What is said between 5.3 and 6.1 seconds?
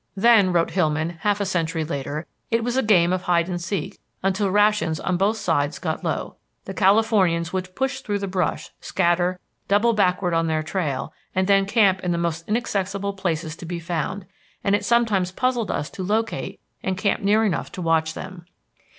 sides got